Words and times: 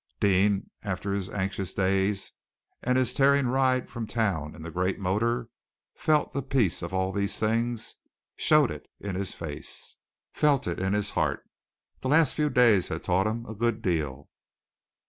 Deane, 0.19 0.71
after 0.81 1.13
his 1.13 1.29
anxious 1.29 1.75
days 1.75 2.31
and 2.81 2.97
his 2.97 3.13
tearing 3.13 3.45
ride 3.45 3.87
from 3.87 4.07
town 4.07 4.55
in 4.55 4.63
the 4.63 4.71
great 4.71 4.97
motor, 4.99 5.47
felt 5.93 6.33
the 6.33 6.41
peace 6.41 6.81
of 6.81 6.91
all 6.91 7.11
these 7.11 7.37
things, 7.39 7.97
showed 8.35 8.71
it 8.71 8.87
in 8.99 9.13
his 9.13 9.35
face, 9.35 9.97
felt 10.33 10.65
it 10.65 10.79
in 10.79 10.93
his 10.93 11.11
heart. 11.11 11.47
The 11.99 12.09
last 12.09 12.33
few 12.33 12.49
days 12.49 12.87
had 12.87 13.03
taught 13.03 13.27
him 13.27 13.45
a 13.45 13.53
good 13.53 13.83
deal. 13.83 14.27